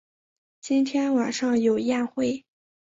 [0.61, 2.43] 今天晚上有宴会